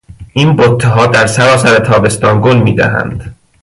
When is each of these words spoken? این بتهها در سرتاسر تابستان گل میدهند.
این 0.33 0.55
بتهها 0.55 1.07
در 1.07 1.27
سرتاسر 1.27 1.79
تابستان 1.79 2.41
گل 2.41 2.63
میدهند. 2.63 3.35